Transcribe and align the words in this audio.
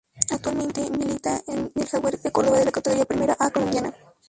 Actualmente 0.31 0.89
milita 0.89 1.39
en 1.45 1.71
el 1.75 1.87
Jaguares 1.87 2.23
de 2.23 2.31
Córdoba 2.31 2.57
de 2.57 2.65
la 2.65 2.71
Categoría 2.71 3.05
Primera 3.05 3.37
A 3.39 3.51
colombiana. 3.51 3.93